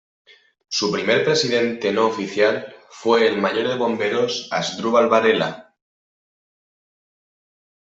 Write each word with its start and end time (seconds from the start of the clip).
Su 0.67 0.91
primer 0.91 1.23
presidente 1.23 1.91
no 1.93 2.07
oficial 2.07 2.75
fue 2.89 3.27
el 3.27 3.39
Mayor 3.39 3.67
de 3.67 3.75
Bomberos 3.77 4.47
Asdrúbal 4.49 5.07
Varela. 5.07 5.75